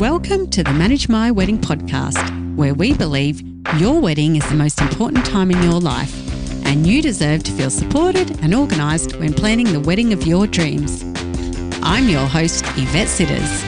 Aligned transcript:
Welcome 0.00 0.50
to 0.50 0.62
the 0.62 0.74
Manage 0.74 1.08
My 1.08 1.30
Wedding 1.30 1.56
podcast, 1.56 2.54
where 2.54 2.74
we 2.74 2.92
believe 2.92 3.40
your 3.78 3.98
wedding 3.98 4.36
is 4.36 4.46
the 4.50 4.54
most 4.54 4.78
important 4.82 5.24
time 5.24 5.50
in 5.50 5.62
your 5.62 5.80
life, 5.80 6.14
and 6.66 6.86
you 6.86 7.00
deserve 7.00 7.42
to 7.44 7.52
feel 7.52 7.70
supported 7.70 8.38
and 8.42 8.54
organised 8.54 9.16
when 9.16 9.32
planning 9.32 9.72
the 9.72 9.80
wedding 9.80 10.12
of 10.12 10.26
your 10.26 10.46
dreams. 10.46 11.02
I'm 11.82 12.10
your 12.10 12.26
host, 12.26 12.66
Yvette 12.76 13.08
Sitters. 13.08 13.62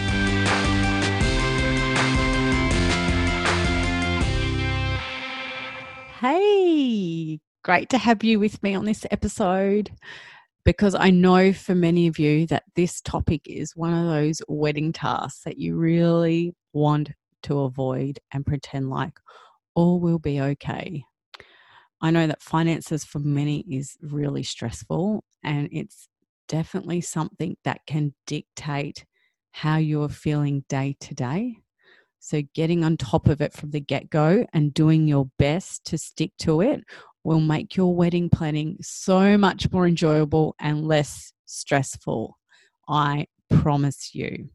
Hey, 6.21 7.41
great 7.65 7.89
to 7.89 7.97
have 7.97 8.23
you 8.23 8.39
with 8.39 8.63
me 8.63 8.75
on 8.75 8.85
this 8.85 9.07
episode 9.11 9.93
because 10.65 10.95
I 10.95 11.11
know 11.11 11.53
for 11.53 11.75
many 11.75 12.07
of 12.07 12.19
you 12.19 12.47
that 12.49 12.65
this 12.77 13.01
topic 13.01 13.43
is 13.47 13.77
one 13.77 13.95
of 13.95 14.07
those 14.07 14.43
wedding 14.49 14.93
tasks 14.93 15.43
that 15.45 15.59
you 15.59 15.77
really 15.77 16.55
want 16.73 17.11
to 17.45 17.61
avoid 17.61 18.19
and 18.33 18.45
pretend 18.45 18.91
like 18.91 19.19
all 19.75 20.01
will 20.01 20.19
be 20.19 20.41
okay. 20.41 21.05
I 22.01 22.11
know 22.11 22.27
that 22.27 22.43
finances 22.43 23.05
for 23.05 23.19
many 23.19 23.61
is 23.69 23.97
really 24.03 24.43
stressful 24.43 25.25
and 25.43 25.69
it's 25.73 26.09
definitely 26.49 27.01
something 27.01 27.57
that 27.65 27.81
can 27.87 28.15
dictate 28.27 29.05
how 29.51 29.77
you're 29.77 30.09
feeling 30.09 30.65
day 30.69 30.97
to 31.01 31.15
day. 31.15 31.57
So, 32.21 32.43
getting 32.55 32.85
on 32.85 32.97
top 32.97 33.29
of 33.29 33.41
it 33.41 33.53
from 33.53 33.71
the 33.71 33.81
get 33.81 34.11
go 34.11 34.45
and 34.53 34.75
doing 34.75 35.07
your 35.07 35.31
best 35.39 35.85
to 35.87 35.99
stick 35.99 36.33
to 36.41 36.61
it 36.61 36.81
will 37.25 37.41
make 37.41 37.77
your 37.77 37.95
wedding 37.95 38.31
planning 38.31 38.77
so 38.81 39.37
much 39.37 39.71
more 39.71 39.87
enjoyable 39.87 40.55
and 40.61 40.87
less 40.87 41.33
stressful. 41.47 42.39
I 42.89 43.27
promise 43.51 44.15
you. 44.15 44.49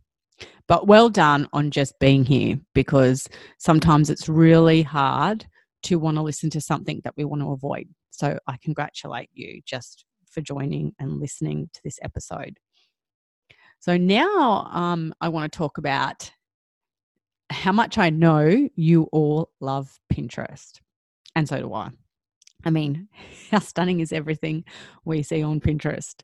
But 0.68 0.88
well 0.88 1.10
done 1.10 1.48
on 1.54 1.72
just 1.72 2.00
being 2.00 2.26
here 2.26 2.60
because 2.74 3.28
sometimes 3.60 4.10
it's 4.10 4.28
really 4.28 4.82
hard 4.82 5.46
to 5.84 6.00
want 6.00 6.18
to 6.18 6.24
listen 6.24 6.50
to 6.52 6.62
something 6.62 7.02
that 7.04 7.14
we 7.18 7.26
want 7.26 7.42
to 7.42 7.52
avoid. 7.52 7.88
So 8.10 8.40
I 8.48 8.58
congratulate 8.64 9.30
you 9.34 9.62
just 9.66 10.06
for 10.30 10.42
joining 10.42 10.94
and 11.00 11.20
listening 11.20 11.70
to 11.74 11.82
this 11.84 12.00
episode. 12.02 12.58
So 13.80 13.98
now 13.98 14.70
um, 14.72 15.14
I 15.20 15.30
want 15.30 15.52
to 15.52 15.58
talk 15.58 15.78
about 15.78 16.32
how 17.50 17.72
much 17.72 17.98
I 17.98 18.10
know 18.10 18.70
you 18.76 19.04
all 19.12 19.52
love 19.60 20.00
Pinterest. 20.12 20.80
And 21.36 21.48
so 21.48 21.60
do 21.60 21.74
I. 21.74 21.92
I 22.66 22.70
mean, 22.70 23.08
how 23.52 23.60
stunning 23.60 24.00
is 24.00 24.12
everything 24.12 24.64
we 25.06 25.24
see 25.24 25.44
on 25.44 25.60
Pinterest? 25.60 26.16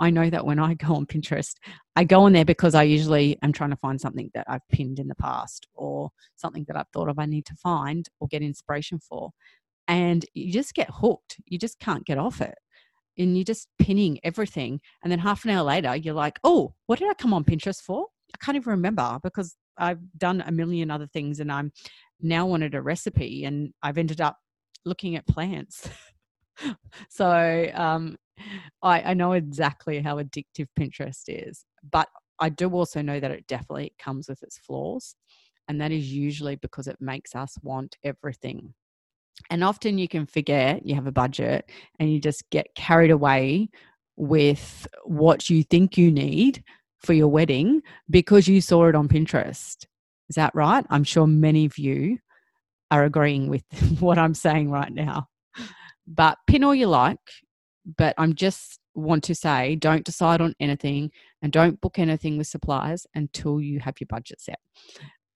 I 0.00 0.10
know 0.10 0.30
that 0.30 0.46
when 0.46 0.58
I 0.58 0.74
go 0.74 0.94
on 0.94 1.06
Pinterest, 1.06 1.54
I 1.96 2.04
go 2.04 2.22
on 2.22 2.32
there 2.32 2.44
because 2.44 2.74
I 2.74 2.82
usually 2.84 3.38
am 3.42 3.52
trying 3.52 3.70
to 3.70 3.76
find 3.76 4.00
something 4.00 4.30
that 4.34 4.46
I've 4.48 4.66
pinned 4.70 4.98
in 4.98 5.08
the 5.08 5.14
past 5.14 5.66
or 5.74 6.10
something 6.36 6.64
that 6.68 6.76
I've 6.76 6.88
thought 6.92 7.08
of 7.08 7.18
I 7.18 7.26
need 7.26 7.46
to 7.46 7.56
find 7.56 8.08
or 8.20 8.28
get 8.28 8.42
inspiration 8.42 8.98
for. 8.98 9.30
And 9.88 10.24
you 10.34 10.52
just 10.52 10.74
get 10.74 10.88
hooked. 10.90 11.38
You 11.46 11.58
just 11.58 11.78
can't 11.78 12.06
get 12.06 12.18
off 12.18 12.40
it. 12.40 12.54
And 13.18 13.36
you're 13.36 13.44
just 13.44 13.68
pinning 13.78 14.18
everything. 14.24 14.80
And 15.02 15.12
then 15.12 15.18
half 15.18 15.44
an 15.44 15.50
hour 15.50 15.64
later, 15.64 15.94
you're 15.96 16.14
like, 16.14 16.38
oh, 16.44 16.74
what 16.86 16.98
did 16.98 17.10
I 17.10 17.14
come 17.14 17.34
on 17.34 17.44
Pinterest 17.44 17.82
for? 17.82 18.06
I 18.34 18.44
can't 18.44 18.56
even 18.56 18.70
remember 18.70 19.18
because 19.22 19.56
I've 19.76 20.00
done 20.16 20.42
a 20.46 20.52
million 20.52 20.90
other 20.90 21.06
things 21.06 21.40
and 21.40 21.50
I'm 21.52 21.72
now 22.20 22.46
wanted 22.46 22.74
a 22.74 22.80
recipe 22.80 23.44
and 23.44 23.72
I've 23.82 23.98
ended 23.98 24.20
up 24.20 24.38
looking 24.84 25.16
at 25.16 25.26
plants. 25.26 25.88
so 27.08 27.70
um, 27.74 28.16
I, 28.82 29.02
I 29.02 29.14
know 29.14 29.32
exactly 29.32 30.00
how 30.00 30.20
addictive 30.20 30.68
Pinterest 30.78 31.22
is, 31.28 31.64
but 31.90 32.08
I 32.38 32.48
do 32.48 32.70
also 32.70 33.02
know 33.02 33.20
that 33.20 33.30
it 33.30 33.46
definitely 33.46 33.94
comes 33.98 34.28
with 34.28 34.42
its 34.42 34.58
flaws. 34.58 35.14
And 35.68 35.80
that 35.80 35.92
is 35.92 36.12
usually 36.12 36.56
because 36.56 36.88
it 36.88 36.96
makes 37.00 37.34
us 37.34 37.56
want 37.62 37.96
everything. 38.02 38.74
And 39.50 39.64
often 39.64 39.98
you 39.98 40.08
can 40.08 40.26
forget 40.26 40.84
you 40.84 40.94
have 40.94 41.06
a 41.06 41.12
budget 41.12 41.70
and 41.98 42.12
you 42.12 42.20
just 42.20 42.48
get 42.50 42.74
carried 42.74 43.10
away 43.10 43.70
with 44.16 44.86
what 45.04 45.48
you 45.48 45.62
think 45.62 45.96
you 45.96 46.10
need 46.10 46.62
for 46.98 47.12
your 47.12 47.28
wedding 47.28 47.80
because 48.10 48.48
you 48.48 48.60
saw 48.60 48.86
it 48.86 48.94
on 48.94 49.08
Pinterest. 49.08 49.86
Is 50.28 50.36
that 50.36 50.54
right? 50.54 50.84
I'm 50.90 51.04
sure 51.04 51.26
many 51.26 51.64
of 51.64 51.78
you 51.78 52.18
are 52.92 53.04
agreeing 53.04 53.48
with 53.48 53.64
what 54.00 54.18
I'm 54.18 54.34
saying 54.34 54.70
right 54.70 54.92
now. 54.92 55.28
But 56.06 56.38
pin 56.46 56.62
all 56.62 56.74
you 56.74 56.86
like, 56.86 57.18
but 57.96 58.14
I'm 58.18 58.34
just 58.34 58.78
want 58.94 59.24
to 59.24 59.34
say 59.34 59.74
don't 59.76 60.04
decide 60.04 60.42
on 60.42 60.54
anything 60.60 61.10
and 61.40 61.50
don't 61.50 61.80
book 61.80 61.98
anything 61.98 62.36
with 62.36 62.46
suppliers 62.46 63.06
until 63.14 63.60
you 63.60 63.80
have 63.80 63.94
your 63.98 64.08
budget 64.08 64.40
set. 64.40 64.58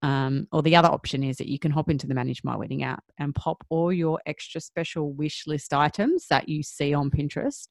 Um, 0.03 0.47
or 0.53 0.63
the 0.63 0.77
other 0.77 0.91
option 0.91 1.25
is 1.25 1.39
that 1.39 1.49
you 1.49 1.59
can 1.59 1.71
hop 1.71 1.89
into 1.89 2.07
the 2.07 2.15
Manage 2.15 2.45
My 2.45 2.55
Wedding 2.55 2.83
app 2.83 3.03
and 3.19 3.35
pop 3.35 3.65
all 3.71 3.91
your 3.91 4.21
extra 4.27 4.61
special 4.61 5.13
wish 5.15 5.47
list 5.47 5.73
items 5.73 6.27
that 6.29 6.49
you 6.49 6.63
see 6.63 6.93
on 6.93 7.11
Pinterest 7.11 7.69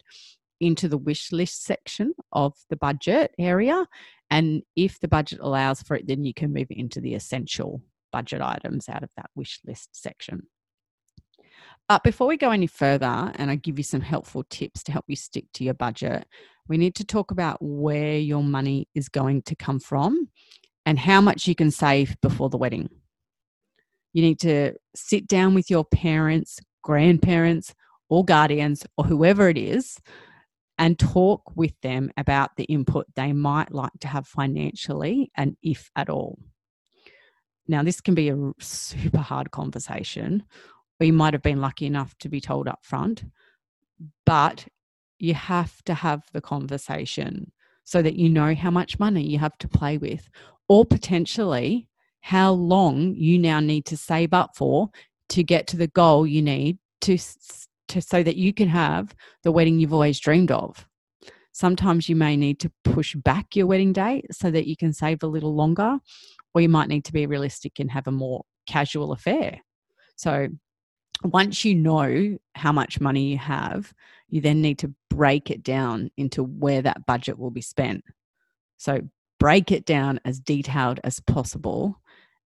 into 0.60 0.88
the 0.88 0.98
wish 0.98 1.32
list 1.32 1.64
section 1.64 2.14
of 2.32 2.54
the 2.70 2.76
budget 2.76 3.32
area. 3.38 3.86
And 4.32 4.64
if 4.76 5.00
the 5.00 5.08
budget 5.08 5.40
allows 5.42 5.84
for 5.84 5.96
it, 5.96 6.08
then 6.08 6.24
you 6.26 6.34
can 6.34 6.52
move 6.52 6.68
it 6.72 6.78
into 6.78 7.00
the 7.00 7.14
essential 7.14 7.82
budget 8.16 8.42
items 8.42 8.88
out 8.88 9.04
of 9.04 9.10
that 9.18 9.30
wish 9.36 9.60
list 9.68 9.90
section. 9.92 10.44
But 11.90 12.02
before 12.02 12.28
we 12.28 12.38
go 12.38 12.52
any 12.52 12.66
further 12.66 13.34
and 13.36 13.52
I 13.52 13.56
give 13.58 13.78
you 13.78 13.84
some 13.84 14.00
helpful 14.00 14.46
tips 14.50 14.84
to 14.84 14.94
help 14.94 15.04
you 15.10 15.18
stick 15.18 15.48
to 15.56 15.66
your 15.66 15.74
budget, 15.74 16.26
we 16.70 16.78
need 16.78 16.96
to 16.96 17.04
talk 17.04 17.32
about 17.32 17.58
where 17.60 18.18
your 18.18 18.42
money 18.42 18.88
is 18.96 19.10
going 19.10 19.42
to 19.42 19.56
come 19.58 19.82
from 19.82 20.30
and 20.86 20.98
how 20.98 21.20
much 21.20 21.46
you 21.46 21.56
can 21.56 21.72
save 21.72 22.16
before 22.22 22.50
the 22.50 22.58
wedding. 22.58 22.90
You 24.14 24.22
need 24.22 24.40
to 24.40 24.76
sit 24.96 25.28
down 25.28 25.54
with 25.54 25.70
your 25.70 25.84
parents, 25.84 26.62
grandparents, 26.84 27.76
or 28.08 28.24
guardians, 28.24 28.86
or 28.98 29.04
whoever 29.04 29.50
it 29.50 29.58
is, 29.58 29.98
and 30.78 30.98
talk 30.98 31.42
with 31.54 31.74
them 31.82 32.12
about 32.16 32.56
the 32.56 32.64
input 32.64 33.08
they 33.16 33.34
might 33.34 33.74
like 33.74 34.00
to 34.00 34.08
have 34.08 34.26
financially 34.26 35.32
and 35.36 35.58
if 35.62 35.92
at 35.98 36.10
all. 36.10 36.40
Now, 37.68 37.84
this 37.84 38.02
can 38.02 38.16
be 38.16 38.30
a 38.30 38.52
super 38.60 39.20
hard 39.20 39.52
conversation, 39.52 40.44
or 41.00 41.06
you 41.06 41.14
might 41.14 41.34
have 41.34 41.42
been 41.42 41.62
lucky 41.62 41.86
enough 41.86 42.16
to 42.20 42.30
be 42.30 42.40
told 42.40 42.68
up 42.68 42.80
front, 42.84 43.24
but 44.26 44.68
you 45.18 45.34
have 45.34 45.82
to 45.84 45.94
have 45.94 46.24
the 46.34 46.42
conversation 46.42 47.52
so 47.84 48.02
that 48.02 48.16
you 48.16 48.30
know 48.30 48.54
how 48.54 48.72
much 48.72 49.00
money 49.00 49.24
you 49.24 49.40
have 49.40 49.58
to 49.60 49.68
play 49.68 49.98
with, 49.98 50.30
or 50.68 50.86
potentially 50.86 51.88
how 52.22 52.52
long 52.52 53.14
you 53.16 53.38
now 53.38 53.60
need 53.60 53.86
to 53.86 53.98
save 53.98 54.34
up 54.34 54.56
for 54.56 54.90
to 55.30 55.44
get 55.44 55.68
to 55.68 55.78
the 55.78 55.88
goal 55.88 56.26
you 56.26 56.42
need 56.42 56.78
to, 57.02 57.18
to 57.88 58.02
so 58.02 58.24
that 58.24 58.36
you 58.36 58.54
can 58.54 58.68
have 58.68 59.16
the 59.44 59.52
wedding 59.52 59.80
you've 59.80 59.94
always 59.94 60.20
dreamed 60.20 60.52
of. 60.52 60.88
Sometimes 61.56 62.10
you 62.10 62.18
may 62.18 62.36
need 62.36 62.60
to 62.60 62.72
push 62.84 63.16
back 63.16 63.56
your 63.56 63.66
wedding 63.66 63.94
date 63.94 64.26
so 64.30 64.52
that 64.52 64.68
you 64.68 64.76
can 64.76 64.92
save 64.92 65.24
a 65.24 65.28
little 65.28 65.56
longer, 65.56 66.00
or 66.54 66.60
you 66.60 66.68
might 66.68 66.90
need 66.90 67.06
to 67.06 67.14
be 67.14 67.26
realistic 67.26 67.80
and 67.80 67.90
have 67.90 68.08
a 68.08 68.12
more 68.12 68.44
casual 68.68 69.14
affair. 69.14 69.62
So 70.18 70.50
once 71.24 71.64
you 71.64 71.74
know 71.74 72.38
how 72.56 72.74
much 72.74 73.00
money 73.00 73.28
you 73.28 73.38
have, 73.38 73.94
you 74.28 74.42
then 74.42 74.62
need 74.62 74.80
to 74.80 74.94
break 75.10 75.50
it 75.50 75.64
down 75.64 76.12
into 76.18 76.44
where 76.44 76.82
that 76.82 77.06
budget 77.06 77.40
will 77.40 77.52
be 77.52 77.62
spent. 77.62 78.04
So 78.76 79.00
break 79.40 79.72
it 79.72 79.86
down 79.86 80.20
as 80.26 80.42
detailed 80.42 81.00
as 81.06 81.22
possible. 81.22 82.02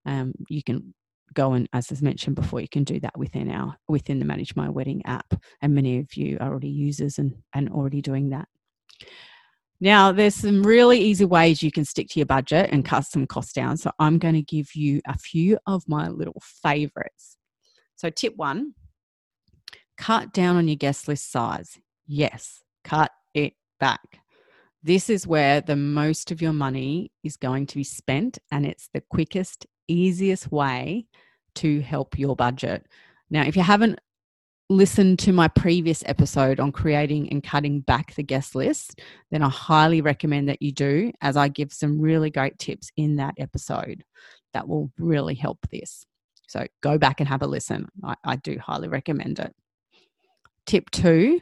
Um, 0.06 0.34
you 0.48 0.62
can 0.62 0.94
go 1.34 1.54
and, 1.54 1.68
as 1.72 1.90
I 1.90 1.96
mentioned 2.00 2.36
before, 2.36 2.60
you 2.60 2.68
can 2.68 2.84
do 2.84 3.00
that 3.00 3.18
within 3.18 3.50
our 3.50 3.76
within 3.88 4.20
the 4.20 4.24
Manage 4.24 4.54
My 4.54 4.68
Wedding 4.68 5.02
app, 5.04 5.34
and 5.60 5.74
many 5.74 5.98
of 5.98 6.14
you 6.14 6.38
are 6.40 6.48
already 6.48 6.68
users 6.68 7.18
and 7.18 7.34
and 7.52 7.68
already 7.70 8.02
doing 8.02 8.30
that. 8.30 8.46
Now, 9.80 10.12
there's 10.12 10.34
some 10.34 10.62
really 10.62 11.00
easy 11.00 11.24
ways 11.24 11.62
you 11.62 11.72
can 11.72 11.86
stick 11.86 12.08
to 12.10 12.18
your 12.18 12.26
budget 12.26 12.68
and 12.70 12.84
cut 12.84 13.06
some 13.06 13.26
costs 13.26 13.54
down. 13.54 13.76
So, 13.76 13.90
I'm 13.98 14.18
going 14.18 14.34
to 14.34 14.42
give 14.42 14.74
you 14.74 15.00
a 15.06 15.16
few 15.16 15.58
of 15.66 15.82
my 15.88 16.08
little 16.08 16.42
favorites. 16.62 17.38
So, 17.96 18.10
tip 18.10 18.36
one 18.36 18.74
cut 19.96 20.32
down 20.32 20.56
on 20.56 20.66
your 20.66 20.76
guest 20.76 21.08
list 21.08 21.30
size. 21.30 21.78
Yes, 22.06 22.62
cut 22.84 23.10
it 23.34 23.52
back. 23.78 24.20
This 24.82 25.10
is 25.10 25.26
where 25.26 25.60
the 25.60 25.76
most 25.76 26.30
of 26.30 26.40
your 26.40 26.54
money 26.54 27.12
is 27.22 27.36
going 27.36 27.66
to 27.66 27.76
be 27.76 27.84
spent, 27.84 28.38
and 28.50 28.64
it's 28.64 28.88
the 28.94 29.02
quickest, 29.10 29.66
easiest 29.88 30.50
way 30.50 31.06
to 31.56 31.80
help 31.80 32.18
your 32.18 32.34
budget. 32.34 32.86
Now, 33.28 33.42
if 33.42 33.56
you 33.56 33.62
haven't 33.62 34.00
listen 34.70 35.16
to 35.16 35.32
my 35.32 35.48
previous 35.48 36.04
episode 36.06 36.60
on 36.60 36.70
creating 36.70 37.28
and 37.30 37.42
cutting 37.42 37.80
back 37.80 38.14
the 38.14 38.22
guest 38.22 38.54
list, 38.54 39.00
then 39.32 39.42
I 39.42 39.48
highly 39.48 40.00
recommend 40.00 40.48
that 40.48 40.62
you 40.62 40.70
do, 40.70 41.12
as 41.20 41.36
I 41.36 41.48
give 41.48 41.72
some 41.72 42.00
really 42.00 42.30
great 42.30 42.56
tips 42.58 42.90
in 42.96 43.16
that 43.16 43.34
episode 43.36 44.04
that 44.54 44.68
will 44.68 44.92
really 44.96 45.34
help 45.34 45.58
this. 45.72 46.06
So 46.48 46.66
go 46.82 46.98
back 46.98 47.18
and 47.18 47.28
have 47.28 47.42
a 47.42 47.48
listen. 47.48 47.88
I, 48.04 48.14
I 48.24 48.36
do 48.36 48.58
highly 48.58 48.88
recommend 48.88 49.40
it. 49.40 49.54
Tip 50.66 50.90
two 50.90 51.40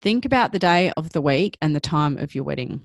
think 0.00 0.24
about 0.24 0.50
the 0.52 0.58
day 0.58 0.92
of 0.96 1.10
the 1.10 1.22
week 1.22 1.56
and 1.62 1.76
the 1.76 1.80
time 1.80 2.18
of 2.18 2.34
your 2.34 2.42
wedding. 2.42 2.80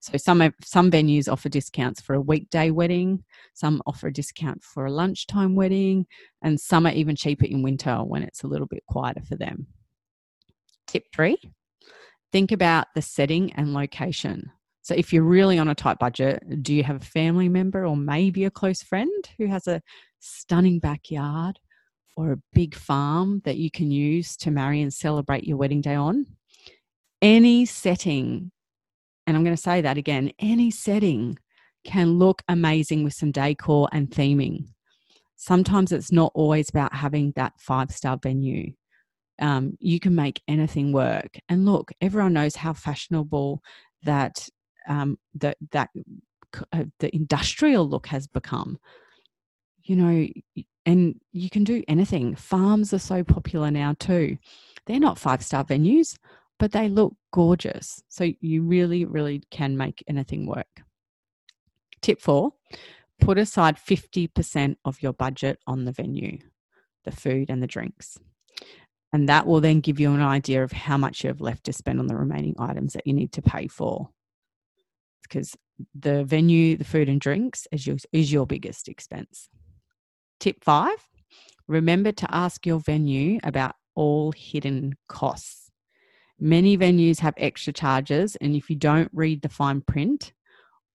So 0.00 0.16
some 0.16 0.52
some 0.62 0.90
venues 0.90 1.30
offer 1.30 1.48
discounts 1.48 2.00
for 2.00 2.14
a 2.14 2.20
weekday 2.20 2.70
wedding, 2.70 3.24
some 3.54 3.82
offer 3.86 4.08
a 4.08 4.12
discount 4.12 4.62
for 4.62 4.86
a 4.86 4.92
lunchtime 4.92 5.54
wedding, 5.54 6.06
and 6.42 6.60
some 6.60 6.86
are 6.86 6.92
even 6.92 7.16
cheaper 7.16 7.46
in 7.46 7.62
winter 7.62 7.96
when 7.98 8.22
it's 8.22 8.42
a 8.42 8.46
little 8.46 8.66
bit 8.66 8.84
quieter 8.86 9.22
for 9.22 9.36
them. 9.36 9.66
Tip 10.86 11.04
3, 11.14 11.36
think 12.32 12.52
about 12.52 12.88
the 12.94 13.02
setting 13.02 13.52
and 13.54 13.74
location. 13.74 14.50
So 14.82 14.94
if 14.94 15.12
you're 15.12 15.22
really 15.22 15.58
on 15.58 15.68
a 15.68 15.74
tight 15.74 15.98
budget, 15.98 16.42
do 16.62 16.74
you 16.74 16.82
have 16.82 16.96
a 16.96 17.04
family 17.04 17.48
member 17.48 17.86
or 17.86 17.96
maybe 17.96 18.44
a 18.44 18.50
close 18.50 18.82
friend 18.82 19.10
who 19.38 19.46
has 19.46 19.66
a 19.66 19.80
stunning 20.20 20.78
backyard 20.78 21.58
or 22.16 22.32
a 22.32 22.40
big 22.52 22.74
farm 22.74 23.40
that 23.44 23.56
you 23.56 23.70
can 23.70 23.90
use 23.90 24.36
to 24.36 24.50
marry 24.50 24.82
and 24.82 24.92
celebrate 24.92 25.44
your 25.44 25.56
wedding 25.56 25.80
day 25.80 25.94
on? 25.94 26.26
Any 27.22 27.64
setting 27.64 28.52
and 29.26 29.36
I'm 29.36 29.44
going 29.44 29.56
to 29.56 29.62
say 29.62 29.80
that 29.80 29.98
again 29.98 30.32
any 30.38 30.70
setting 30.70 31.38
can 31.84 32.18
look 32.18 32.42
amazing 32.48 33.04
with 33.04 33.12
some 33.12 33.30
decor 33.30 33.88
and 33.92 34.10
theming. 34.10 34.66
Sometimes 35.36 35.92
it's 35.92 36.10
not 36.10 36.32
always 36.34 36.68
about 36.70 36.94
having 36.94 37.32
that 37.36 37.52
five 37.58 37.90
star 37.90 38.18
venue. 38.20 38.72
Um, 39.40 39.76
you 39.80 40.00
can 40.00 40.14
make 40.14 40.40
anything 40.48 40.92
work. 40.92 41.38
And 41.48 41.66
look, 41.66 41.92
everyone 42.00 42.32
knows 42.32 42.56
how 42.56 42.72
fashionable 42.72 43.62
that 44.04 44.48
um, 44.88 45.18
that 45.34 45.56
that 45.72 45.90
uh, 46.72 46.84
the 47.00 47.14
industrial 47.14 47.88
look 47.88 48.06
has 48.06 48.26
become. 48.26 48.78
You 49.82 49.96
know, 49.96 50.28
and 50.86 51.20
you 51.32 51.50
can 51.50 51.64
do 51.64 51.82
anything. 51.88 52.36
Farms 52.36 52.94
are 52.94 52.98
so 52.98 53.22
popular 53.22 53.70
now 53.70 53.94
too. 53.98 54.38
They're 54.86 55.00
not 55.00 55.18
five 55.18 55.44
star 55.44 55.64
venues, 55.64 56.16
but 56.58 56.72
they 56.72 56.88
look 56.88 57.14
gorgeous. 57.32 58.02
So 58.08 58.30
you 58.40 58.62
really, 58.62 59.04
really 59.04 59.42
can 59.50 59.76
make 59.76 60.02
anything 60.06 60.46
work. 60.46 60.82
Tip 62.02 62.20
four 62.20 62.52
put 63.20 63.38
aside 63.38 63.76
50% 63.76 64.76
of 64.84 65.02
your 65.02 65.12
budget 65.12 65.58
on 65.66 65.84
the 65.84 65.92
venue, 65.92 66.38
the 67.04 67.12
food 67.12 67.48
and 67.48 67.62
the 67.62 67.66
drinks. 67.66 68.18
And 69.12 69.28
that 69.28 69.46
will 69.46 69.60
then 69.60 69.80
give 69.80 70.00
you 70.00 70.12
an 70.12 70.20
idea 70.20 70.64
of 70.64 70.72
how 70.72 70.96
much 70.96 71.22
you 71.22 71.28
have 71.28 71.40
left 71.40 71.64
to 71.64 71.72
spend 71.72 72.00
on 72.00 72.08
the 72.08 72.16
remaining 72.16 72.56
items 72.58 72.94
that 72.94 73.06
you 73.06 73.12
need 73.12 73.32
to 73.32 73.42
pay 73.42 73.68
for. 73.68 74.10
Because 75.22 75.56
the 75.94 76.24
venue, 76.24 76.76
the 76.76 76.84
food 76.84 77.08
and 77.08 77.20
drinks 77.20 77.66
is 77.70 77.86
your, 77.86 77.96
is 78.12 78.32
your 78.32 78.46
biggest 78.46 78.88
expense. 78.88 79.48
Tip 80.40 80.62
five 80.62 80.98
remember 81.66 82.12
to 82.12 82.34
ask 82.34 82.66
your 82.66 82.78
venue 82.78 83.38
about 83.42 83.74
all 83.94 84.32
hidden 84.32 84.94
costs. 85.08 85.63
Many 86.40 86.76
venues 86.76 87.20
have 87.20 87.34
extra 87.36 87.72
charges, 87.72 88.36
and 88.36 88.54
if 88.56 88.68
you 88.68 88.76
don't 88.76 89.10
read 89.12 89.42
the 89.42 89.48
fine 89.48 89.80
print 89.80 90.32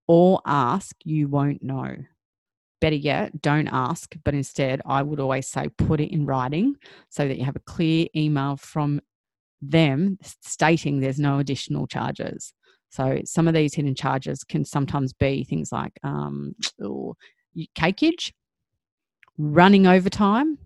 or 0.08 0.42
ask, 0.46 0.96
you 1.04 1.28
won't 1.28 1.64
know. 1.64 1.96
Better 2.82 2.96
yet, 2.96 3.42
don't 3.42 3.68
ask, 3.68 4.16
but 4.24 4.34
instead, 4.34 4.82
I 4.86 5.02
would 5.02 5.20
always 5.20 5.48
say 5.48 5.70
put 5.78 6.00
it 6.00 6.12
in 6.14 6.26
writing 6.26 6.76
so 7.10 7.28
that 7.28 7.38
you 7.38 7.46
have 7.46 7.56
a 7.56 7.62
clear 7.62 8.08
email 8.16 8.58
from 8.58 9.02
them 9.62 10.18
stating 10.22 11.00
there's 11.00 11.20
no 11.20 11.40
additional 11.40 11.88
charges. 11.88 12.54
So 12.90 13.22
some 13.26 13.48
of 13.48 13.54
these 13.54 13.76
hidden 13.76 13.96
charges 13.96 14.44
can 14.44 14.66
sometimes 14.66 15.14
be 15.14 15.44
things 15.44 15.72
like 15.72 15.94
um, 16.04 16.56
or 16.80 17.16
cakeage, 17.76 18.32
running 19.38 19.88
overtime, 19.88 20.58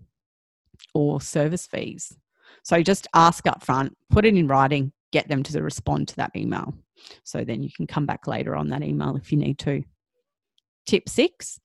or 0.94 1.20
service 1.20 1.66
fees. 1.66 2.16
So 2.64 2.82
just 2.82 3.06
ask 3.14 3.46
up 3.46 3.62
front, 3.62 3.96
put 4.10 4.24
it 4.24 4.34
in 4.34 4.48
writing, 4.48 4.92
get 5.12 5.28
them 5.28 5.42
to 5.44 5.62
respond 5.62 6.08
to 6.08 6.16
that 6.16 6.34
email. 6.34 6.74
So 7.22 7.44
then 7.44 7.62
you 7.62 7.70
can 7.70 7.86
come 7.86 8.06
back 8.06 8.26
later 8.26 8.56
on 8.56 8.70
that 8.70 8.82
email 8.82 9.16
if 9.16 9.30
you 9.30 9.38
need 9.38 9.58
to. 9.60 9.84
Tip 10.86 11.08
six 11.08 11.60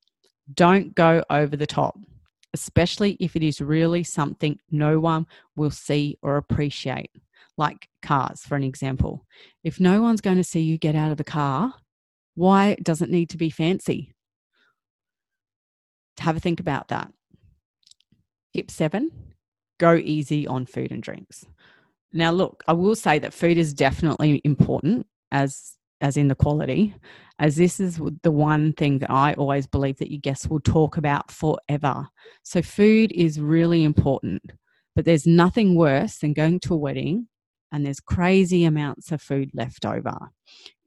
don't 0.54 0.94
go 0.96 1.24
over 1.30 1.56
the 1.56 1.68
top, 1.68 1.98
especially 2.54 3.16
if 3.20 3.36
it 3.36 3.44
is 3.44 3.62
really 3.62 4.04
something 4.04 4.60
no 4.72 5.00
one 5.00 5.26
will 5.56 5.72
see 5.72 6.18
or 6.22 6.38
appreciate, 6.38 7.12
like 7.58 7.88
cars, 8.02 8.42
for 8.42 8.56
an 8.56 8.64
example. 8.64 9.26
If 9.64 9.80
no 9.80 10.02
one's 10.02 10.22
going 10.22 10.38
to 10.38 10.44
see 10.44 10.62
you 10.62 10.78
get 10.78 10.96
out 10.96 11.12
of 11.12 11.18
the 11.18 11.24
car, 11.24 11.74
why 12.36 12.76
does 12.82 13.02
it 13.02 13.10
need 13.10 13.30
to 13.30 13.38
be 13.38 13.50
fancy? 13.50 14.12
Have 16.20 16.36
a 16.36 16.40
think 16.40 16.60
about 16.60 16.90
that. 16.90 17.14
Tip 18.54 18.72
seven 18.72 19.29
go 19.80 19.96
easy 19.96 20.46
on 20.46 20.66
food 20.66 20.92
and 20.92 21.02
drinks. 21.02 21.46
Now, 22.14 22.32
look, 22.32 22.64
I 22.68 22.74
will 22.74 22.96
say 22.96 23.20
that 23.20 23.34
food 23.34 23.58
is 23.58 23.74
definitely 23.74 24.42
important 24.44 25.08
as 25.32 25.74
as 26.02 26.16
in 26.16 26.30
the 26.30 26.36
quality, 26.36 26.96
as 27.40 27.58
this 27.58 27.80
is 27.80 28.00
the 28.24 28.32
one 28.32 28.72
thing 28.74 29.00
that 29.00 29.12
I 29.12 29.34
always 29.34 29.68
believe 29.68 29.98
that 29.98 30.12
your 30.12 30.22
guests 30.22 30.48
will 30.48 30.62
talk 30.62 30.96
about 30.96 31.30
forever. 31.30 32.08
So 32.44 32.62
food 32.62 33.12
is 33.12 33.40
really 33.40 33.84
important, 33.84 34.54
but 34.96 35.04
there's 35.04 35.28
nothing 35.28 35.76
worse 35.76 36.20
than 36.20 36.32
going 36.32 36.62
to 36.62 36.74
a 36.74 36.78
wedding 36.78 37.28
and 37.72 37.86
there's 37.86 38.00
crazy 38.00 38.66
amounts 38.66 39.12
of 39.12 39.22
food 39.22 39.52
left 39.54 39.86
over. 39.86 40.18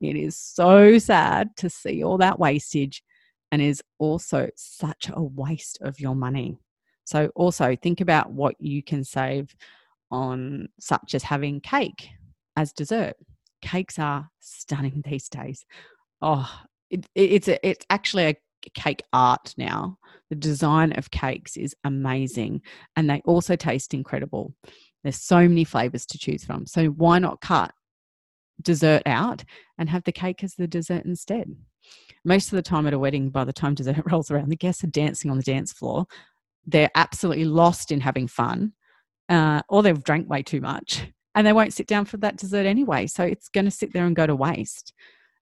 It 0.01 0.17
is 0.17 0.37
so 0.37 0.99
sad 0.99 1.51
to 1.59 1.71
see 1.71 2.03
all 2.03 2.19
that 2.19 2.39
wastage 2.39 3.03
and 3.51 3.63
is 3.63 3.83
also 3.99 4.49
such 4.57 5.11
a 5.13 5.23
waste 5.23 5.79
of 5.83 6.01
your 6.01 6.15
money. 6.15 6.57
So 7.05 7.31
also 7.35 7.77
think 7.77 8.01
about 8.01 8.33
what 8.33 8.55
you 8.61 8.83
can 8.83 9.05
save 9.05 9.55
on 10.11 10.69
such 10.79 11.15
as 11.15 11.23
having 11.23 11.61
cake 11.61 12.09
as 12.57 12.73
dessert. 12.73 13.15
Cakes 13.63 13.99
are 13.99 14.29
stunning 14.41 15.03
these 15.09 15.29
days. 15.29 15.65
Oh, 16.21 16.49
it, 16.91 17.07
it's 17.15 17.49
a, 17.49 17.67
it's 17.67 17.85
actually 17.91 18.25
a 18.25 18.37
cake 18.75 19.03
art 19.13 19.55
now. 19.57 19.99
The 20.31 20.37
design 20.37 20.93
of 20.97 21.11
cakes 21.11 21.57
is 21.57 21.75
amazing 21.85 22.63
and 22.97 23.09
they 23.09 23.23
also 23.25 23.57
taste 23.57 23.95
incredible. 23.95 24.55
There's 25.03 25.21
so 25.21 25.49
many 25.49 25.65
flavors 25.65 26.07
to 26.07 26.19
choose 26.19 26.45
from. 26.45 26.67
So 26.67 26.87
why 26.87 27.19
not 27.19 27.41
cut 27.41 27.73
dessert 28.61 29.03
out 29.07 29.43
and 29.79 29.91
have 29.91 30.05
the 30.05 30.13
cake 30.13 30.45
as 30.45 30.55
the 30.55 30.69
dessert 30.69 31.05
instead? 31.05 31.55
Most 32.25 32.47
of 32.47 32.57
the 32.57 32.63
time 32.63 32.87
at 32.87 32.95
a 32.95 32.99
wedding, 32.99 33.31
by 33.31 33.45
the 33.45 33.53
time 33.53 33.75
dessert 33.75 34.03
rolls 34.11 34.31
around, 34.31 34.49
the 34.49 34.57
guests 34.57 34.85
are 34.85 34.89
dancing 34.89 35.31
on 35.31 35.39
the 35.39 35.43
dance 35.43 35.73
floor 35.73 36.07
they're 36.67 36.91
absolutely 36.95 37.45
lost 37.45 37.91
in 37.91 38.01
having 38.01 38.29
fun 38.29 38.73
uh, 39.29 39.63
or 39.69 39.83
they've 39.83 40.03
drank 40.03 40.29
way 40.29 40.43
too 40.43 40.61
much 40.61 41.07
and 41.35 41.47
they 41.47 41.53
won't 41.53 41.73
sit 41.73 41.87
down 41.87 42.05
for 42.05 42.19
that 42.19 42.37
dessert 42.37 42.67
anyway. 42.67 43.07
So 43.07 43.25
it's 43.25 43.49
going 43.49 43.65
to 43.65 43.71
sit 43.71 43.93
there 43.93 44.05
and 44.05 44.17
go 44.17 44.27
to 44.27 44.37
waste. 44.37 44.93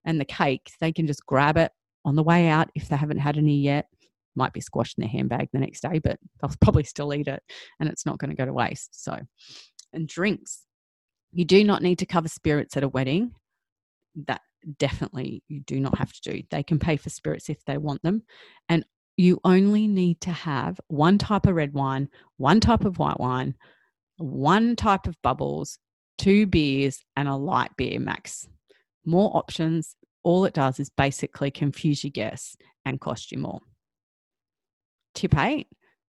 And 0.04 0.20
the 0.20 0.24
cake, 0.24 0.70
they 0.80 0.92
can 0.92 1.06
just 1.06 1.26
grab 1.26 1.56
it 1.56 1.72
on 2.04 2.16
the 2.16 2.22
way 2.22 2.48
out 2.48 2.70
if 2.74 2.88
they 2.88 2.96
haven't 2.96 3.18
had 3.18 3.36
any 3.36 3.58
yet. 3.58 3.86
Might 4.36 4.52
be 4.52 4.60
squashed 4.60 4.96
in 4.96 5.02
their 5.02 5.10
handbag 5.10 5.48
the 5.52 5.58
next 5.58 5.80
day, 5.80 5.98
but 5.98 6.18
they'll 6.40 6.54
probably 6.60 6.84
still 6.84 7.12
eat 7.12 7.28
it 7.28 7.42
and 7.78 7.88
it's 7.88 8.06
not 8.06 8.18
going 8.18 8.30
to 8.30 8.36
go 8.36 8.46
to 8.46 8.52
waste. 8.52 9.04
So, 9.04 9.18
and 9.92 10.08
drinks. 10.08 10.64
You 11.32 11.44
do 11.44 11.62
not 11.62 11.82
need 11.82 11.98
to 12.00 12.06
cover 12.06 12.28
spirits 12.28 12.76
at 12.76 12.82
a 12.82 12.88
wedding. 12.88 13.32
That 14.26 14.40
definitely 14.78 15.42
you 15.48 15.60
do 15.60 15.78
not 15.80 15.98
have 15.98 16.12
to 16.12 16.20
do. 16.22 16.42
They 16.50 16.62
can 16.62 16.78
pay 16.78 16.96
for 16.96 17.10
spirits 17.10 17.48
if 17.48 17.64
they 17.64 17.78
want 17.78 18.02
them. 18.02 18.22
And 18.68 18.84
you 19.20 19.38
only 19.44 19.86
need 19.86 20.18
to 20.22 20.30
have 20.30 20.80
one 20.88 21.18
type 21.18 21.46
of 21.46 21.54
red 21.54 21.74
wine, 21.74 22.08
one 22.38 22.58
type 22.58 22.86
of 22.86 22.98
white 22.98 23.20
wine, 23.20 23.54
one 24.16 24.74
type 24.76 25.06
of 25.06 25.20
bubbles, 25.22 25.78
two 26.16 26.46
beers, 26.46 27.04
and 27.16 27.28
a 27.28 27.36
light 27.36 27.70
beer 27.76 28.00
max. 28.00 28.48
More 29.04 29.36
options, 29.36 29.94
all 30.22 30.46
it 30.46 30.54
does 30.54 30.80
is 30.80 30.88
basically 30.88 31.50
confuse 31.50 32.02
your 32.02 32.12
guests 32.12 32.56
and 32.86 33.00
cost 33.00 33.30
you 33.30 33.38
more. 33.38 33.60
Tip 35.14 35.36
eight 35.36 35.68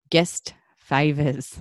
guest 0.10 0.54
favors 0.76 1.58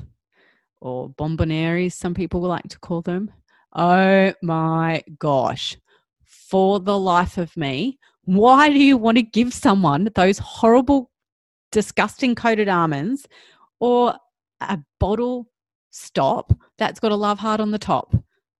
or 0.80 1.10
bombonieres, 1.10 1.92
some 1.92 2.14
people 2.14 2.40
like 2.40 2.68
to 2.70 2.78
call 2.80 3.02
them. 3.02 3.30
Oh 3.72 4.32
my 4.42 5.04
gosh. 5.20 5.76
For 6.24 6.80
the 6.80 6.98
life 6.98 7.38
of 7.38 7.56
me, 7.56 8.00
why 8.24 8.68
do 8.68 8.82
you 8.82 8.96
want 8.96 9.16
to 9.18 9.22
give 9.22 9.54
someone 9.54 10.08
those 10.16 10.38
horrible 10.38 11.10
disgusting 11.72 12.34
coated 12.34 12.68
almonds 12.68 13.26
or 13.80 14.14
a 14.60 14.78
bottle 14.98 15.48
stop 15.90 16.52
that's 16.78 17.00
got 17.00 17.12
a 17.12 17.16
love 17.16 17.38
heart 17.38 17.60
on 17.60 17.70
the 17.70 17.78
top. 17.78 18.14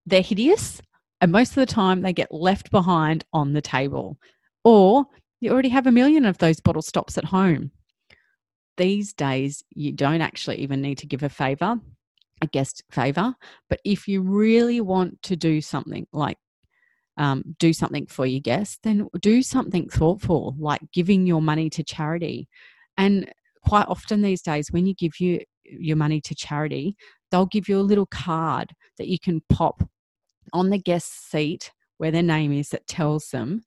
They're 0.06 0.22
hideous, 0.22 0.80
and 1.20 1.32
most 1.32 1.50
of 1.50 1.56
the 1.56 1.66
time 1.66 2.02
they 2.02 2.12
get 2.12 2.32
left 2.32 2.70
behind 2.70 3.24
on 3.32 3.52
the 3.52 3.62
table. 3.62 4.18
Or 4.64 5.06
you 5.40 5.52
already 5.52 5.68
have 5.70 5.86
a 5.86 5.92
million 5.92 6.24
of 6.24 6.38
those 6.38 6.60
bottle 6.60 6.82
stops 6.82 7.18
at 7.18 7.24
home. 7.24 7.70
These 8.76 9.12
days, 9.12 9.64
you 9.70 9.92
don't 9.92 10.20
actually 10.20 10.58
even 10.58 10.82
need 10.82 10.98
to 10.98 11.06
give 11.06 11.22
a 11.22 11.28
favor, 11.28 11.80
a 12.42 12.46
guest 12.46 12.82
favor. 12.90 13.34
But 13.70 13.80
if 13.84 14.06
you 14.06 14.22
really 14.22 14.80
want 14.80 15.22
to 15.22 15.36
do 15.36 15.60
something 15.60 16.06
like 16.12 16.38
um, 17.16 17.56
do 17.58 17.72
something 17.72 18.06
for 18.06 18.26
your 18.26 18.40
guests, 18.40 18.78
then 18.82 19.08
do 19.20 19.42
something 19.42 19.88
thoughtful, 19.88 20.54
like 20.58 20.82
giving 20.92 21.26
your 21.26 21.40
money 21.40 21.70
to 21.70 21.82
charity. 21.82 22.48
And 22.96 23.30
quite 23.64 23.86
often 23.88 24.22
these 24.22 24.42
days, 24.42 24.70
when 24.70 24.86
you 24.86 24.94
give 24.94 25.20
you 25.20 25.40
your 25.64 25.96
money 25.96 26.20
to 26.22 26.34
charity, 26.34 26.96
they'll 27.30 27.46
give 27.46 27.68
you 27.68 27.78
a 27.78 27.82
little 27.82 28.06
card 28.06 28.72
that 28.98 29.08
you 29.08 29.18
can 29.18 29.42
pop 29.50 29.82
on 30.52 30.70
the 30.70 30.78
guest 30.78 31.30
seat 31.30 31.72
where 31.98 32.10
their 32.10 32.22
name 32.22 32.52
is 32.52 32.68
that 32.70 32.86
tells 32.86 33.28
them 33.30 33.62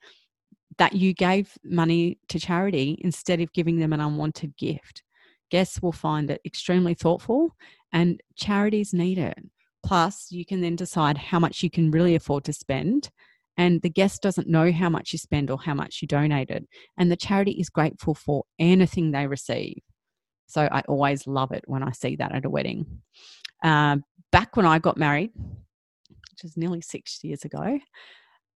that 0.78 0.94
you 0.94 1.14
gave 1.14 1.58
money 1.64 2.18
to 2.30 2.40
charity 2.40 2.98
instead 3.02 3.42
of 3.42 3.52
giving 3.54 3.80
them 3.80 3.92
an 3.92 4.00
unwanted 4.00 4.56
gift. 4.58 5.04
Guests 5.52 5.82
will 5.82 5.92
find 5.92 6.30
it 6.30 6.42
extremely 6.46 6.94
thoughtful, 6.94 7.56
and 7.92 8.22
charities 8.36 8.94
need 8.94 9.18
it. 9.18 9.38
Plus, 9.84 10.32
you 10.32 10.46
can 10.46 10.62
then 10.62 10.76
decide 10.76 11.18
how 11.18 11.40
much 11.40 11.64
you 11.64 11.70
can 11.70 11.92
really 11.92 12.16
afford 12.16 12.44
to 12.46 12.54
spend. 12.54 13.10
And 13.60 13.82
the 13.82 13.90
guest 13.90 14.22
doesn't 14.22 14.48
know 14.48 14.72
how 14.72 14.90
much 14.90 15.12
you 15.12 15.20
spend 15.20 15.52
or 15.52 15.60
how 15.60 15.74
much 15.74 16.00
you 16.02 16.08
donated. 16.08 16.66
And 16.98 17.12
the 17.12 17.18
charity 17.18 17.52
is 17.52 17.70
grateful 17.70 18.16
for 18.16 18.46
anything 18.58 19.12
they 19.12 19.28
receive. 19.28 19.82
So 20.48 20.70
I 20.72 20.82
always 20.88 21.28
love 21.28 21.52
it 21.52 21.66
when 21.68 21.84
I 21.84 21.92
see 21.92 22.16
that 22.16 22.34
at 22.34 22.46
a 22.46 22.50
wedding. 22.50 23.02
Uh, 23.62 23.98
back 24.32 24.56
when 24.56 24.66
I 24.66 24.80
got 24.80 24.96
married, 24.96 25.32
which 25.36 26.46
is 26.46 26.56
nearly 26.56 26.80
six 26.80 27.22
years 27.22 27.44
ago, 27.44 27.80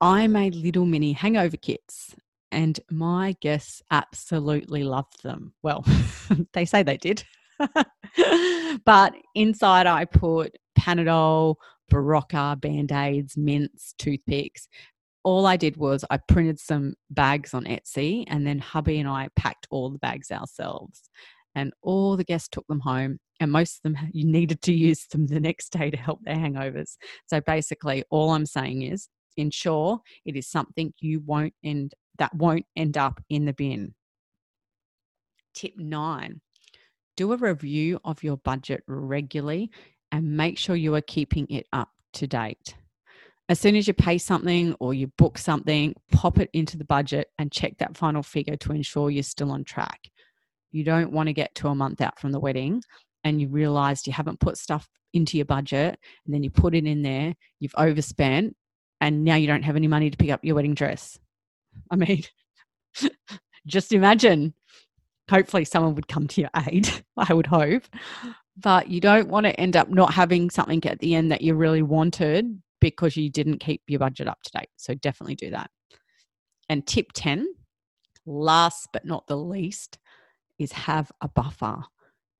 I 0.00 0.28
made 0.28 0.54
little 0.54 0.86
mini 0.86 1.12
hangover 1.12 1.56
kits 1.56 2.14
and 2.52 2.78
my 2.88 3.34
guests 3.40 3.82
absolutely 3.90 4.84
loved 4.84 5.24
them. 5.24 5.52
Well, 5.64 5.84
they 6.52 6.64
say 6.64 6.84
they 6.84 6.98
did. 6.98 7.24
but 8.84 9.14
inside 9.34 9.88
I 9.88 10.04
put 10.04 10.56
Panadol, 10.78 11.56
Berocca, 11.92 12.60
Band-Aids, 12.60 13.36
mints, 13.36 13.94
toothpicks. 13.98 14.68
All 15.24 15.46
I 15.46 15.56
did 15.56 15.76
was 15.76 16.04
I 16.10 16.16
printed 16.16 16.58
some 16.58 16.94
bags 17.10 17.54
on 17.54 17.64
Etsy 17.64 18.24
and 18.26 18.46
then 18.46 18.58
hubby 18.58 18.98
and 18.98 19.08
I 19.08 19.28
packed 19.36 19.66
all 19.70 19.90
the 19.90 19.98
bags 19.98 20.30
ourselves. 20.30 21.08
And 21.54 21.72
all 21.82 22.16
the 22.16 22.24
guests 22.24 22.48
took 22.48 22.66
them 22.66 22.80
home 22.80 23.18
and 23.38 23.52
most 23.52 23.76
of 23.76 23.82
them 23.82 23.96
you 24.12 24.26
needed 24.26 24.62
to 24.62 24.72
use 24.72 25.06
them 25.06 25.26
the 25.26 25.40
next 25.40 25.70
day 25.70 25.90
to 25.90 25.96
help 25.96 26.20
their 26.22 26.36
hangovers. 26.36 26.96
So 27.26 27.40
basically 27.40 28.04
all 28.10 28.30
I'm 28.30 28.46
saying 28.46 28.82
is 28.82 29.08
ensure 29.36 30.00
it 30.24 30.36
is 30.36 30.48
something 30.48 30.92
you 31.00 31.20
won't 31.20 31.54
end 31.64 31.94
that 32.18 32.34
won't 32.34 32.66
end 32.76 32.98
up 32.98 33.20
in 33.28 33.46
the 33.46 33.52
bin. 33.52 33.94
Tip 35.54 35.74
9 35.76 36.40
do 37.16 37.32
a 37.32 37.36
review 37.36 38.00
of 38.04 38.22
your 38.22 38.38
budget 38.38 38.82
regularly 38.86 39.70
and 40.10 40.36
make 40.36 40.58
sure 40.58 40.76
you 40.76 40.94
are 40.94 41.02
keeping 41.02 41.46
it 41.50 41.66
up 41.72 41.90
to 42.14 42.26
date. 42.26 42.74
As 43.52 43.60
soon 43.60 43.76
as 43.76 43.86
you 43.86 43.92
pay 43.92 44.16
something 44.16 44.74
or 44.80 44.94
you 44.94 45.08
book 45.18 45.36
something, 45.36 45.94
pop 46.10 46.38
it 46.38 46.48
into 46.54 46.78
the 46.78 46.86
budget 46.86 47.28
and 47.38 47.52
check 47.52 47.76
that 47.76 47.98
final 47.98 48.22
figure 48.22 48.56
to 48.56 48.72
ensure 48.72 49.10
you're 49.10 49.22
still 49.22 49.50
on 49.50 49.62
track. 49.62 50.08
You 50.70 50.84
don't 50.84 51.12
want 51.12 51.26
to 51.26 51.34
get 51.34 51.54
to 51.56 51.68
a 51.68 51.74
month 51.74 52.00
out 52.00 52.18
from 52.18 52.32
the 52.32 52.40
wedding 52.40 52.82
and 53.24 53.42
you 53.42 53.48
realized 53.48 54.06
you 54.06 54.14
haven't 54.14 54.40
put 54.40 54.56
stuff 54.56 54.88
into 55.12 55.36
your 55.36 55.44
budget 55.44 55.98
and 56.24 56.34
then 56.34 56.42
you 56.42 56.48
put 56.48 56.74
it 56.74 56.86
in 56.86 57.02
there, 57.02 57.34
you've 57.60 57.74
overspent, 57.76 58.56
and 59.02 59.22
now 59.22 59.34
you 59.34 59.46
don't 59.46 59.64
have 59.64 59.76
any 59.76 59.86
money 59.86 60.08
to 60.08 60.16
pick 60.16 60.30
up 60.30 60.42
your 60.42 60.54
wedding 60.54 60.72
dress. 60.72 61.18
I 61.90 61.96
mean, 61.96 62.22
just 63.66 63.92
imagine 63.92 64.54
hopefully 65.28 65.66
someone 65.66 65.94
would 65.96 66.08
come 66.08 66.26
to 66.28 66.40
your 66.40 66.50
aid, 66.68 66.88
I 67.18 67.34
would 67.34 67.48
hope. 67.48 67.82
But 68.56 68.88
you 68.88 69.02
don't 69.02 69.28
want 69.28 69.44
to 69.44 69.60
end 69.60 69.76
up 69.76 69.90
not 69.90 70.14
having 70.14 70.48
something 70.48 70.82
at 70.86 71.00
the 71.00 71.14
end 71.14 71.30
that 71.32 71.42
you 71.42 71.54
really 71.54 71.82
wanted 71.82 72.62
because 72.82 73.16
you 73.16 73.30
didn't 73.30 73.60
keep 73.60 73.80
your 73.86 74.00
budget 74.00 74.26
up 74.26 74.42
to 74.42 74.58
date. 74.58 74.68
So 74.76 74.94
definitely 74.94 75.36
do 75.36 75.50
that. 75.50 75.70
And 76.68 76.84
tip 76.84 77.06
10, 77.14 77.46
last 78.26 78.88
but 78.92 79.04
not 79.04 79.24
the 79.28 79.36
least, 79.36 79.98
is 80.58 80.72
have 80.72 81.12
a 81.20 81.28
buffer. 81.28 81.84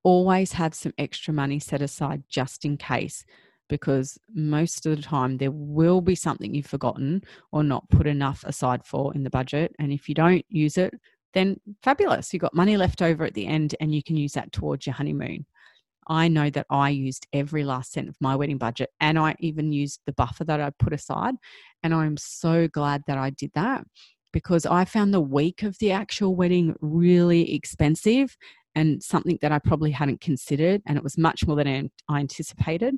Always 0.03 0.53
have 0.53 0.75
some 0.75 0.93
extra 0.99 1.33
money 1.33 1.61
set 1.61 1.81
aside 1.81 2.25
just 2.29 2.65
in 2.65 2.77
case 2.77 3.25
because 3.69 4.19
most 4.35 4.85
of 4.85 4.97
the 4.97 5.03
time 5.03 5.39
there 5.39 5.53
will 5.53 6.01
be 6.01 6.17
something 6.17 6.53
you've 6.53 6.67
forgotten 6.67 7.23
or 7.53 7.63
not 7.63 7.89
put 7.89 8.09
enough 8.09 8.43
aside 8.45 8.85
for 8.85 9.15
in 9.15 9.23
the 9.23 9.31
budget. 9.31 9.73
And 9.79 9.93
if 9.93 10.09
you 10.09 10.15
don't 10.17 10.45
use 10.49 10.77
it, 10.77 10.93
then 11.35 11.57
fabulous. 11.85 12.33
You've 12.33 12.43
got 12.43 12.53
money 12.53 12.77
left 12.77 13.01
over 13.01 13.25
at 13.25 13.35
the 13.35 13.47
end 13.47 13.77
and 13.81 13.95
you 13.95 14.03
can 14.03 14.17
use 14.17 14.33
that 14.33 14.53
towards 14.53 14.87
your 14.87 14.95
honeymoon. 14.95 15.47
I 16.07 16.29
know 16.29 16.51
that 16.51 16.67
I 16.71 16.91
used 16.91 17.27
every 17.33 17.65
last 17.65 17.93
cent 17.93 18.09
of 18.09 18.17
my 18.21 18.35
wedding 18.37 18.59
budget 18.59 18.91
and 19.01 19.19
I 19.19 19.37
even 19.39 19.73
used 19.73 20.01
the 20.07 20.13
buffer 20.13 20.45
that 20.45 20.61
I 20.61 20.71
put 20.71 20.93
aside. 20.93 21.35
And 21.83 21.95
I'm 21.95 22.17
so 22.17 22.69
glad 22.69 23.03
that 23.07 23.19
I 23.19 23.31
did 23.31 23.51
that 23.55 23.85
because 24.33 24.67
I 24.67 24.85
found 24.85 25.13
the 25.13 25.21
week 25.21 25.63
of 25.63 25.79
the 25.79 25.93
actual 25.93 26.35
wedding 26.35 26.75
really 26.81 27.55
expensive 27.55 28.37
and 28.75 29.03
something 29.03 29.39
that 29.43 29.53
I 29.53 29.59
probably 29.59 29.91
hadn't 29.91 30.21
considered. 30.21 30.83
And 30.87 30.97
it 30.97 31.05
was 31.05 31.19
much 31.19 31.47
more 31.47 31.57
than 31.57 31.91
I 32.09 32.21
anticipated 32.21 32.97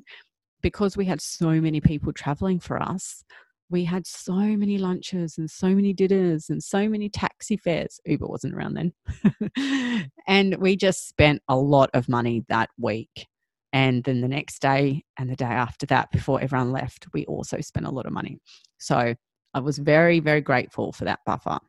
because 0.61 0.97
we 0.97 1.05
had 1.05 1.21
so 1.21 1.49
many 1.61 1.81
people 1.81 2.13
traveling 2.13 2.59
for 2.59 2.81
us 2.81 3.23
we 3.69 3.83
had 3.83 4.05
so 4.05 4.33
many 4.33 4.77
lunches 4.77 5.37
and 5.37 5.49
so 5.49 5.69
many 5.69 5.91
dinners 5.93 6.49
and 6.49 6.63
so 6.63 6.87
many 6.87 7.09
taxi 7.09 7.57
fares. 7.57 7.99
Uber 8.05 8.27
wasn't 8.27 8.53
around 8.53 8.75
then. 8.75 10.09
and 10.27 10.55
we 10.57 10.75
just 10.75 11.07
spent 11.07 11.41
a 11.47 11.55
lot 11.57 11.89
of 11.93 12.07
money 12.07 12.43
that 12.49 12.69
week. 12.79 13.27
And 13.73 14.03
then 14.03 14.21
the 14.21 14.27
next 14.27 14.61
day 14.61 15.03
and 15.17 15.29
the 15.29 15.35
day 15.35 15.45
after 15.45 15.85
that, 15.87 16.11
before 16.11 16.39
everyone 16.41 16.71
left, 16.71 17.07
we 17.13 17.25
also 17.25 17.59
spent 17.59 17.85
a 17.85 17.91
lot 17.91 18.05
of 18.05 18.13
money. 18.13 18.39
So 18.77 19.15
I 19.53 19.59
was 19.59 19.77
very, 19.79 20.19
very 20.19 20.41
grateful 20.41 20.91
for 20.93 21.05
that 21.05 21.19
buffer. 21.25 21.59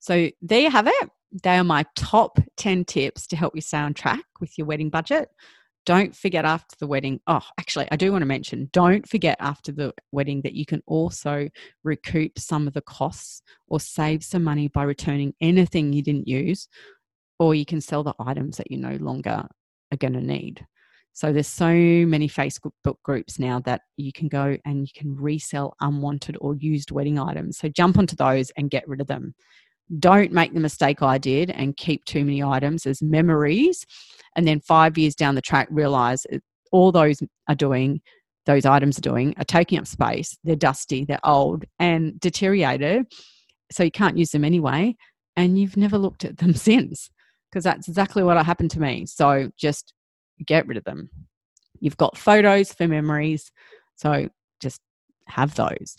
So 0.00 0.30
there 0.42 0.60
you 0.60 0.70
have 0.70 0.86
it. 0.86 1.10
They 1.42 1.56
are 1.56 1.64
my 1.64 1.84
top 1.94 2.38
10 2.56 2.84
tips 2.84 3.26
to 3.28 3.36
help 3.36 3.54
you 3.54 3.60
stay 3.60 3.78
on 3.78 3.94
track 3.94 4.24
with 4.40 4.58
your 4.58 4.66
wedding 4.66 4.90
budget 4.90 5.28
don't 5.86 6.14
forget 6.14 6.44
after 6.44 6.76
the 6.78 6.86
wedding. 6.86 7.20
Oh, 7.26 7.40
actually, 7.58 7.88
I 7.90 7.96
do 7.96 8.12
want 8.12 8.22
to 8.22 8.26
mention 8.26 8.68
don't 8.72 9.08
forget 9.08 9.36
after 9.40 9.72
the 9.72 9.94
wedding 10.12 10.42
that 10.42 10.54
you 10.54 10.66
can 10.66 10.82
also 10.86 11.48
recoup 11.84 12.38
some 12.38 12.66
of 12.66 12.74
the 12.74 12.82
costs 12.82 13.40
or 13.68 13.80
save 13.80 14.22
some 14.22 14.44
money 14.44 14.68
by 14.68 14.82
returning 14.82 15.32
anything 15.40 15.92
you 15.92 16.02
didn't 16.02 16.28
use, 16.28 16.68
or 17.38 17.54
you 17.54 17.64
can 17.64 17.80
sell 17.80 18.02
the 18.02 18.14
items 18.18 18.56
that 18.58 18.70
you 18.70 18.76
no 18.76 18.96
longer 18.96 19.46
are 19.92 19.98
going 19.98 20.14
to 20.14 20.20
need. 20.20 20.66
So 21.12 21.32
there's 21.32 21.46
so 21.46 21.70
many 21.70 22.28
Facebook 22.28 22.72
groups 23.02 23.38
now 23.38 23.60
that 23.60 23.80
you 23.96 24.12
can 24.12 24.28
go 24.28 24.58
and 24.66 24.82
you 24.82 24.92
can 24.94 25.16
resell 25.16 25.74
unwanted 25.80 26.36
or 26.42 26.56
used 26.56 26.90
wedding 26.90 27.18
items. 27.18 27.56
So 27.56 27.68
jump 27.68 27.96
onto 27.96 28.16
those 28.16 28.50
and 28.58 28.68
get 28.68 28.86
rid 28.86 29.00
of 29.00 29.06
them 29.06 29.34
don't 29.98 30.32
make 30.32 30.52
the 30.52 30.60
mistake 30.60 31.02
I 31.02 31.18
did 31.18 31.50
and 31.50 31.76
keep 31.76 32.04
too 32.04 32.24
many 32.24 32.42
items 32.42 32.86
as 32.86 33.02
memories. 33.02 33.84
And 34.34 34.46
then 34.46 34.60
five 34.60 34.98
years 34.98 35.14
down 35.14 35.34
the 35.34 35.42
track, 35.42 35.68
realize 35.70 36.26
all 36.72 36.92
those 36.92 37.22
are 37.48 37.54
doing, 37.54 38.00
those 38.44 38.66
items 38.66 38.98
are 38.98 39.02
doing, 39.02 39.34
are 39.38 39.44
taking 39.44 39.78
up 39.78 39.86
space. 39.86 40.36
They're 40.44 40.56
dusty, 40.56 41.04
they're 41.04 41.24
old 41.24 41.64
and 41.78 42.18
deteriorated. 42.20 43.06
So 43.70 43.82
you 43.84 43.90
can't 43.90 44.18
use 44.18 44.30
them 44.30 44.44
anyway. 44.44 44.96
And 45.36 45.58
you've 45.58 45.76
never 45.76 45.98
looked 45.98 46.24
at 46.24 46.38
them 46.38 46.54
since 46.68 47.08
because 47.50 47.64
that's 47.64 47.88
exactly 47.88 48.22
what 48.22 48.44
happened 48.44 48.70
to 48.72 48.80
me. 48.80 49.06
So 49.06 49.50
just 49.56 49.94
get 50.44 50.66
rid 50.66 50.76
of 50.76 50.84
them. 50.84 51.08
You've 51.80 51.96
got 51.96 52.18
photos 52.18 52.72
for 52.72 52.88
memories. 52.88 53.50
So 53.96 54.28
just 54.60 54.80
have 55.28 55.54
those. 55.54 55.96